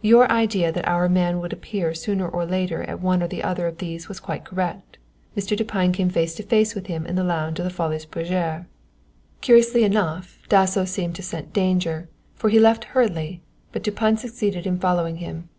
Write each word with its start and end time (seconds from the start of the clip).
Your 0.00 0.26
idea 0.32 0.72
that 0.72 0.88
our 0.88 1.06
man 1.06 1.38
would 1.38 1.52
appear 1.52 1.92
sooner 1.92 2.26
or 2.26 2.46
later 2.46 2.84
at 2.84 3.02
one 3.02 3.22
or 3.22 3.28
the 3.28 3.42
other 3.42 3.66
of 3.66 3.76
these 3.76 4.08
was 4.08 4.20
quite 4.20 4.42
correct. 4.42 4.96
M. 5.36 5.44
Dupine 5.44 5.92
came 5.92 6.08
face 6.08 6.34
to 6.36 6.42
face 6.42 6.74
with 6.74 6.86
him 6.86 7.04
in 7.04 7.14
the 7.14 7.22
lounge 7.22 7.58
of 7.58 7.64
the 7.66 7.70
Folies 7.70 8.06
Bergere._ 8.06 8.64
"_Curiously 9.42 9.82
enough, 9.82 10.38
Dasso 10.48 10.86
seemed 10.86 11.14
to 11.16 11.22
scent 11.22 11.52
danger, 11.52 12.08
for 12.34 12.48
he 12.48 12.58
left 12.58 12.84
hurriedly, 12.84 13.42
but 13.70 13.82
Dupine 13.82 14.16
succeeded 14.16 14.66
in 14.66 14.78
following 14.78 15.18
him. 15.18 15.50